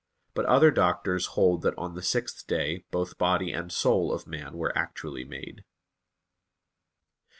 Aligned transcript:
But 0.33 0.47
other 0.47 0.71
doctors 0.71 1.27
hold 1.37 1.61
that 1.61 1.77
on 1.77 1.93
the 1.93 2.01
sixth 2.01 2.47
day 2.47 2.85
both 2.89 3.19
body 3.19 3.51
and 3.51 3.71
soul 3.71 4.11
of 4.11 4.25
man 4.25 4.57
were 4.57 4.75
actually 4.75 5.25
made. 5.25 5.63